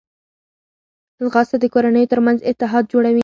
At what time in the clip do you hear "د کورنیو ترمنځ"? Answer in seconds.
1.59-2.39